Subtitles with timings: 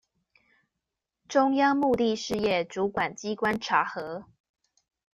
[1.27, 4.25] 中央目的事業主管機關查核